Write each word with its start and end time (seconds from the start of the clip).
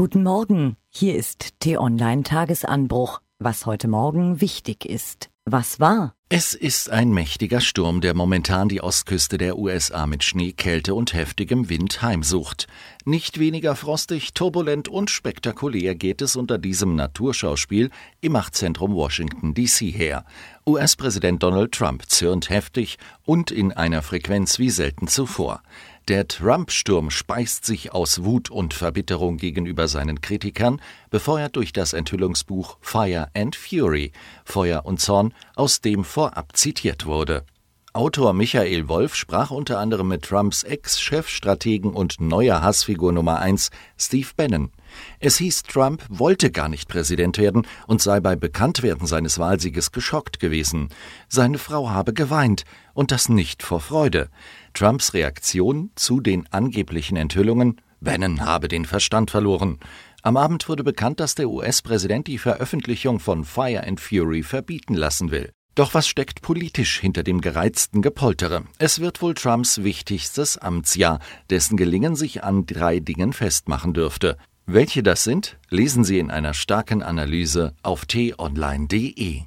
Guten 0.00 0.22
Morgen, 0.22 0.78
hier 0.88 1.14
ist 1.14 1.60
T-Online 1.60 2.22
Tagesanbruch. 2.22 3.20
Was 3.38 3.66
heute 3.66 3.86
Morgen 3.86 4.40
wichtig 4.40 4.86
ist. 4.86 5.28
Was 5.44 5.78
war? 5.78 6.14
Es 6.30 6.54
ist 6.54 6.88
ein 6.88 7.10
mächtiger 7.10 7.60
Sturm, 7.60 8.00
der 8.00 8.14
momentan 8.14 8.70
die 8.70 8.82
Ostküste 8.82 9.36
der 9.36 9.58
USA 9.58 10.06
mit 10.06 10.24
Schnee, 10.24 10.52
Kälte 10.52 10.94
und 10.94 11.12
heftigem 11.12 11.68
Wind 11.68 12.00
heimsucht. 12.00 12.66
Nicht 13.06 13.38
weniger 13.38 13.76
frostig, 13.76 14.34
turbulent 14.34 14.86
und 14.86 15.08
spektakulär 15.08 15.94
geht 15.94 16.20
es 16.20 16.36
unter 16.36 16.58
diesem 16.58 16.96
Naturschauspiel 16.96 17.90
im 18.20 18.32
Machtzentrum 18.32 18.94
Washington 18.94 19.54
DC 19.54 19.92
her. 19.94 20.26
US-Präsident 20.66 21.42
Donald 21.42 21.72
Trump 21.72 22.04
zürnt 22.10 22.50
heftig 22.50 22.98
und 23.24 23.50
in 23.50 23.72
einer 23.72 24.02
Frequenz 24.02 24.58
wie 24.58 24.68
selten 24.68 25.08
zuvor. 25.08 25.62
Der 26.08 26.28
Trump-Sturm 26.28 27.10
speist 27.10 27.64
sich 27.64 27.92
aus 27.94 28.22
Wut 28.24 28.50
und 28.50 28.74
Verbitterung 28.74 29.38
gegenüber 29.38 29.88
seinen 29.88 30.20
Kritikern, 30.20 30.82
befeuert 31.08 31.56
durch 31.56 31.72
das 31.72 31.94
Enthüllungsbuch 31.94 32.76
Fire 32.82 33.28
and 33.32 33.56
Fury, 33.56 34.12
Feuer 34.44 34.84
und 34.84 35.00
Zorn, 35.00 35.32
aus 35.56 35.80
dem 35.80 36.04
vorab 36.04 36.54
zitiert 36.54 37.06
wurde. 37.06 37.44
Autor 37.92 38.34
Michael 38.34 38.88
Wolf 38.88 39.16
sprach 39.16 39.50
unter 39.50 39.80
anderem 39.80 40.06
mit 40.06 40.22
Trumps 40.22 40.62
Ex-Chefstrategen 40.62 41.92
und 41.92 42.20
neuer 42.20 42.62
Hassfigur 42.62 43.10
Nummer 43.12 43.40
1, 43.40 43.70
Steve 43.98 44.28
Bannon. 44.36 44.70
Es 45.18 45.38
hieß, 45.38 45.64
Trump 45.64 46.04
wollte 46.08 46.52
gar 46.52 46.68
nicht 46.68 46.88
Präsident 46.88 47.36
werden 47.36 47.66
und 47.88 48.00
sei 48.00 48.20
bei 48.20 48.36
Bekanntwerden 48.36 49.08
seines 49.08 49.40
Wahlsieges 49.40 49.90
geschockt 49.90 50.38
gewesen. 50.38 50.90
Seine 51.28 51.58
Frau 51.58 51.90
habe 51.90 52.14
geweint, 52.14 52.62
und 52.94 53.10
das 53.10 53.28
nicht 53.28 53.64
vor 53.64 53.80
Freude. 53.80 54.28
Trumps 54.72 55.12
Reaktion 55.12 55.90
zu 55.96 56.20
den 56.20 56.46
angeblichen 56.52 57.16
Enthüllungen 57.16 57.80
Bannon 58.00 58.40
habe 58.40 58.68
den 58.68 58.84
Verstand 58.84 59.32
verloren. 59.32 59.80
Am 60.22 60.36
Abend 60.36 60.68
wurde 60.68 60.84
bekannt, 60.84 61.18
dass 61.18 61.34
der 61.34 61.50
US-Präsident 61.50 62.28
die 62.28 62.38
Veröffentlichung 62.38 63.18
von 63.18 63.44
Fire 63.44 63.84
and 63.84 64.00
Fury 64.00 64.44
verbieten 64.44 64.94
lassen 64.94 65.32
will. 65.32 65.50
Doch 65.74 65.94
was 65.94 66.08
steckt 66.08 66.42
politisch 66.42 66.98
hinter 67.00 67.22
dem 67.22 67.40
gereizten 67.40 68.02
Gepoltere? 68.02 68.64
Es 68.78 69.00
wird 69.00 69.22
wohl 69.22 69.34
Trumps 69.34 69.82
wichtigstes 69.82 70.58
Amtsjahr, 70.58 71.20
dessen 71.48 71.76
Gelingen 71.76 72.16
sich 72.16 72.42
an 72.42 72.66
drei 72.66 72.98
Dingen 73.00 73.32
festmachen 73.32 73.94
dürfte. 73.94 74.36
Welche 74.66 75.02
das 75.02 75.24
sind, 75.24 75.58
lesen 75.68 76.04
Sie 76.04 76.18
in 76.18 76.30
einer 76.30 76.54
starken 76.54 77.02
Analyse 77.02 77.74
auf 77.82 78.04
t-online.de. 78.04 79.42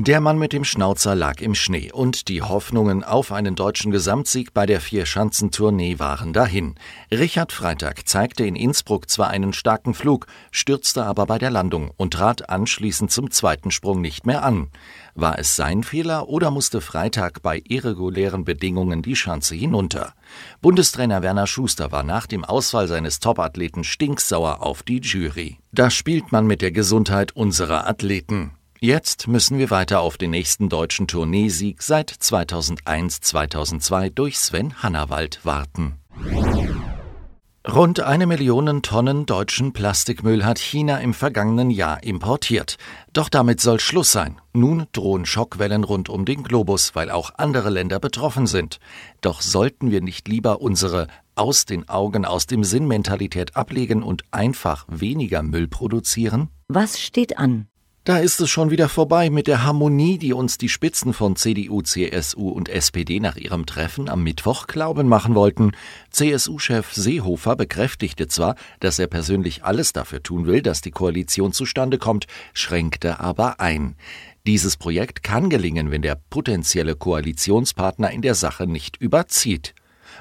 Der 0.00 0.20
Mann 0.20 0.38
mit 0.38 0.52
dem 0.52 0.62
Schnauzer 0.62 1.16
lag 1.16 1.40
im 1.40 1.56
Schnee 1.56 1.90
und 1.90 2.28
die 2.28 2.40
Hoffnungen 2.40 3.02
auf 3.02 3.32
einen 3.32 3.56
deutschen 3.56 3.90
Gesamtsieg 3.90 4.54
bei 4.54 4.64
der 4.64 4.80
Vier-Schanzentournee 4.80 5.98
waren 5.98 6.32
dahin. 6.32 6.76
Richard 7.10 7.50
Freitag 7.50 8.06
zeigte 8.06 8.46
in 8.46 8.54
Innsbruck 8.54 9.10
zwar 9.10 9.26
einen 9.30 9.52
starken 9.52 9.94
Flug, 9.94 10.28
stürzte 10.52 11.04
aber 11.04 11.26
bei 11.26 11.38
der 11.38 11.50
Landung 11.50 11.90
und 11.96 12.12
trat 12.12 12.48
anschließend 12.48 13.10
zum 13.10 13.32
zweiten 13.32 13.72
Sprung 13.72 14.00
nicht 14.00 14.24
mehr 14.24 14.44
an. 14.44 14.68
War 15.16 15.36
es 15.36 15.56
sein 15.56 15.82
Fehler 15.82 16.28
oder 16.28 16.52
musste 16.52 16.80
Freitag 16.80 17.42
bei 17.42 17.60
irregulären 17.66 18.44
Bedingungen 18.44 19.02
die 19.02 19.16
Schanze 19.16 19.56
hinunter? 19.56 20.14
Bundestrainer 20.62 21.22
Werner 21.22 21.48
Schuster 21.48 21.90
war 21.90 22.04
nach 22.04 22.28
dem 22.28 22.44
Ausfall 22.44 22.86
seines 22.86 23.18
Topathleten 23.18 23.82
stinksauer 23.82 24.62
auf 24.62 24.84
die 24.84 25.00
Jury. 25.00 25.58
Da 25.72 25.90
spielt 25.90 26.30
man 26.30 26.46
mit 26.46 26.62
der 26.62 26.70
Gesundheit 26.70 27.34
unserer 27.34 27.88
Athleten. 27.88 28.52
Jetzt 28.80 29.26
müssen 29.26 29.58
wir 29.58 29.70
weiter 29.70 30.00
auf 30.02 30.18
den 30.18 30.30
nächsten 30.30 30.68
deutschen 30.68 31.08
Tourneesieg 31.08 31.82
seit 31.82 32.12
2001-2002 32.12 34.10
durch 34.10 34.38
Sven 34.38 34.80
Hannawald 34.80 35.44
warten. 35.44 35.96
Rund 37.66 37.98
eine 37.98 38.26
Million 38.26 38.82
Tonnen 38.82 39.26
deutschen 39.26 39.72
Plastikmüll 39.72 40.44
hat 40.44 40.60
China 40.60 40.98
im 40.98 41.12
vergangenen 41.12 41.70
Jahr 41.70 42.04
importiert. 42.04 42.76
Doch 43.12 43.28
damit 43.28 43.60
soll 43.60 43.80
Schluss 43.80 44.12
sein. 44.12 44.40
Nun 44.52 44.86
drohen 44.92 45.26
Schockwellen 45.26 45.82
rund 45.82 46.08
um 46.08 46.24
den 46.24 46.44
Globus, 46.44 46.94
weil 46.94 47.10
auch 47.10 47.32
andere 47.36 47.70
Länder 47.70 47.98
betroffen 47.98 48.46
sind. 48.46 48.78
Doch 49.20 49.42
sollten 49.42 49.90
wir 49.90 50.02
nicht 50.02 50.28
lieber 50.28 50.60
unsere 50.60 51.08
aus 51.34 51.64
den 51.64 51.88
Augen, 51.88 52.24
aus 52.24 52.46
dem 52.46 52.62
Sinn 52.62 52.86
Mentalität 52.86 53.56
ablegen 53.56 54.04
und 54.04 54.22
einfach 54.30 54.86
weniger 54.88 55.42
Müll 55.42 55.66
produzieren? 55.66 56.50
Was 56.68 57.00
steht 57.00 57.38
an? 57.38 57.66
Da 58.08 58.16
ist 58.16 58.40
es 58.40 58.48
schon 58.48 58.70
wieder 58.70 58.88
vorbei 58.88 59.28
mit 59.28 59.48
der 59.48 59.64
Harmonie, 59.64 60.16
die 60.16 60.32
uns 60.32 60.56
die 60.56 60.70
Spitzen 60.70 61.12
von 61.12 61.36
CDU, 61.36 61.82
CSU 61.82 62.48
und 62.48 62.70
SPD 62.70 63.20
nach 63.20 63.36
ihrem 63.36 63.66
Treffen 63.66 64.08
am 64.08 64.22
Mittwoch 64.22 64.66
glauben 64.66 65.08
machen 65.08 65.34
wollten. 65.34 65.72
CSU-Chef 66.10 66.90
Seehofer 66.94 67.54
bekräftigte 67.54 68.26
zwar, 68.26 68.54
dass 68.80 68.98
er 68.98 69.08
persönlich 69.08 69.62
alles 69.62 69.92
dafür 69.92 70.22
tun 70.22 70.46
will, 70.46 70.62
dass 70.62 70.80
die 70.80 70.90
Koalition 70.90 71.52
zustande 71.52 71.98
kommt, 71.98 72.26
schränkte 72.54 73.20
aber 73.20 73.60
ein. 73.60 73.94
Dieses 74.46 74.78
Projekt 74.78 75.22
kann 75.22 75.50
gelingen, 75.50 75.90
wenn 75.90 76.00
der 76.00 76.18
potenzielle 76.30 76.96
Koalitionspartner 76.96 78.10
in 78.10 78.22
der 78.22 78.34
Sache 78.34 78.66
nicht 78.66 78.96
überzieht. 78.96 79.74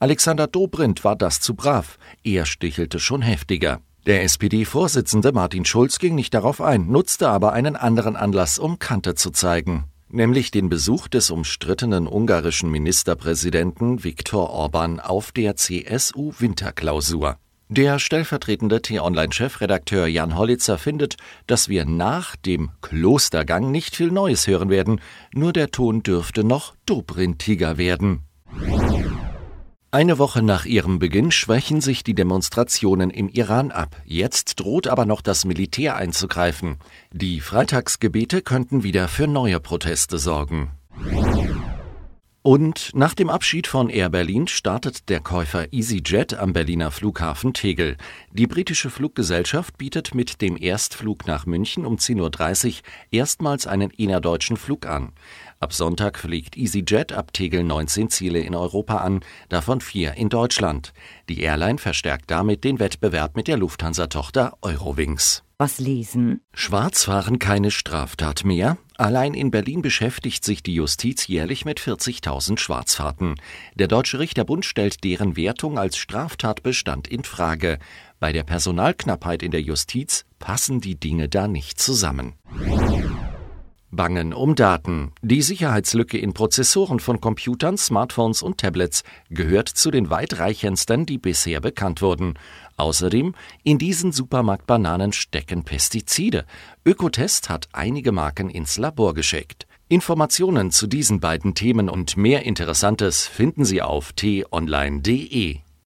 Alexander 0.00 0.48
Dobrindt 0.48 1.04
war 1.04 1.14
das 1.14 1.38
zu 1.40 1.54
brav. 1.54 1.96
Er 2.24 2.44
stichelte 2.44 2.98
schon 2.98 3.22
heftiger. 3.22 3.80
Der 4.08 4.22
SPD-Vorsitzende 4.22 5.32
Martin 5.32 5.66
Schulz 5.66 5.98
ging 5.98 6.14
nicht 6.14 6.32
darauf 6.32 6.62
ein, 6.62 6.90
nutzte 6.90 7.28
aber 7.28 7.52
einen 7.52 7.76
anderen 7.76 8.16
Anlass, 8.16 8.58
um 8.58 8.78
Kante 8.78 9.14
zu 9.14 9.30
zeigen, 9.30 9.84
nämlich 10.08 10.50
den 10.50 10.70
Besuch 10.70 11.08
des 11.08 11.30
umstrittenen 11.30 12.06
ungarischen 12.06 12.70
Ministerpräsidenten 12.70 14.04
Viktor 14.04 14.48
Orban 14.48 14.98
auf 14.98 15.30
der 15.30 15.56
CSU-Winterklausur. 15.56 17.36
Der 17.68 17.98
stellvertretende 17.98 18.80
T-Online-Chefredakteur 18.80 20.06
Jan 20.06 20.38
Hollitzer 20.38 20.78
findet, 20.78 21.16
dass 21.46 21.68
wir 21.68 21.84
nach 21.84 22.34
dem 22.34 22.70
Klostergang 22.80 23.70
nicht 23.70 23.94
viel 23.94 24.10
Neues 24.10 24.46
hören 24.46 24.70
werden, 24.70 25.02
nur 25.34 25.52
der 25.52 25.70
Ton 25.70 26.02
dürfte 26.02 26.44
noch 26.44 26.74
dobrintiger 26.86 27.76
werden. 27.76 28.22
Eine 29.90 30.18
Woche 30.18 30.42
nach 30.42 30.66
ihrem 30.66 30.98
Beginn 30.98 31.30
schwächen 31.30 31.80
sich 31.80 32.04
die 32.04 32.14
Demonstrationen 32.14 33.08
im 33.08 33.30
Iran 33.30 33.70
ab. 33.70 33.96
Jetzt 34.04 34.60
droht 34.60 34.86
aber 34.86 35.06
noch 35.06 35.22
das 35.22 35.46
Militär 35.46 35.96
einzugreifen. 35.96 36.76
Die 37.10 37.40
Freitagsgebete 37.40 38.42
könnten 38.42 38.82
wieder 38.82 39.08
für 39.08 39.26
neue 39.26 39.60
Proteste 39.60 40.18
sorgen. 40.18 40.72
Und 42.42 42.94
nach 42.94 43.14
dem 43.14 43.30
Abschied 43.30 43.66
von 43.66 43.88
Air 43.88 44.10
Berlin 44.10 44.46
startet 44.46 45.08
der 45.08 45.20
Käufer 45.20 45.72
EasyJet 45.72 46.34
am 46.34 46.52
Berliner 46.52 46.90
Flughafen 46.90 47.52
Tegel. 47.52 47.96
Die 48.32 48.46
britische 48.46 48.90
Fluggesellschaft 48.90 49.76
bietet 49.76 50.14
mit 50.14 50.40
dem 50.40 50.56
Erstflug 50.56 51.26
nach 51.26 51.46
München 51.46 51.84
um 51.84 51.96
10.30 51.96 52.66
Uhr 52.66 52.72
erstmals 53.10 53.66
einen 53.66 53.90
innerdeutschen 53.90 54.56
Flug 54.56 54.86
an. 54.86 55.12
Ab 55.60 55.72
Sonntag 55.72 56.20
fliegt 56.20 56.56
EasyJet 56.56 57.12
ab 57.12 57.32
Tegel 57.32 57.64
19 57.64 58.10
Ziele 58.10 58.38
in 58.38 58.54
Europa 58.54 58.98
an, 58.98 59.20
davon 59.48 59.80
vier 59.80 60.14
in 60.14 60.28
Deutschland. 60.28 60.92
Die 61.28 61.40
Airline 61.40 61.78
verstärkt 61.78 62.30
damit 62.30 62.62
den 62.62 62.78
Wettbewerb 62.78 63.34
mit 63.34 63.48
der 63.48 63.56
Lufthansa-Tochter 63.56 64.56
Eurowings. 64.62 65.42
Was 65.60 65.80
lesen? 65.80 66.42
Schwarzfahren 66.54 67.40
keine 67.40 67.72
Straftat 67.72 68.44
mehr? 68.44 68.78
Allein 68.96 69.34
in 69.34 69.50
Berlin 69.50 69.82
beschäftigt 69.82 70.44
sich 70.44 70.62
die 70.62 70.74
Justiz 70.74 71.26
jährlich 71.26 71.64
mit 71.64 71.80
40.000 71.80 72.60
Schwarzfahrten. 72.60 73.34
Der 73.74 73.88
Deutsche 73.88 74.20
Richterbund 74.20 74.64
stellt 74.64 75.02
deren 75.02 75.36
Wertung 75.36 75.76
als 75.76 75.96
Straftatbestand 75.96 77.08
in 77.08 77.24
Frage. 77.24 77.80
Bei 78.20 78.32
der 78.32 78.44
Personalknappheit 78.44 79.42
in 79.42 79.50
der 79.50 79.62
Justiz 79.62 80.24
passen 80.38 80.80
die 80.80 80.94
Dinge 80.94 81.28
da 81.28 81.48
nicht 81.48 81.80
zusammen. 81.80 82.34
Bangen 83.98 84.32
um 84.32 84.54
Daten. 84.54 85.10
Die 85.22 85.42
Sicherheitslücke 85.42 86.18
in 86.18 86.32
Prozessoren 86.32 87.00
von 87.00 87.20
Computern, 87.20 87.76
Smartphones 87.76 88.42
und 88.42 88.58
Tablets 88.58 89.02
gehört 89.28 89.68
zu 89.68 89.90
den 89.90 90.08
weitreichendsten, 90.08 91.04
die 91.04 91.18
bisher 91.18 91.60
bekannt 91.60 92.00
wurden. 92.00 92.34
Außerdem, 92.76 93.34
in 93.64 93.78
diesen 93.78 94.12
Supermarktbananen 94.12 95.12
stecken 95.12 95.64
Pestizide. 95.64 96.44
Ökotest 96.84 97.48
hat 97.48 97.66
einige 97.72 98.12
Marken 98.12 98.50
ins 98.50 98.78
Labor 98.78 99.14
geschickt. 99.14 99.66
Informationen 99.88 100.70
zu 100.70 100.86
diesen 100.86 101.18
beiden 101.18 101.56
Themen 101.56 101.88
und 101.88 102.16
mehr 102.16 102.44
Interessantes 102.44 103.26
finden 103.26 103.64
Sie 103.64 103.82
auf 103.82 104.12
t-online.de. 104.12 105.58